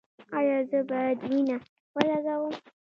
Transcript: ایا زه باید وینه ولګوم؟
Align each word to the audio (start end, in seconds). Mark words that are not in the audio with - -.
ایا 0.37 0.57
زه 0.69 0.79
باید 0.89 1.19
وینه 1.29 1.57
ولګوم؟ 1.95 2.55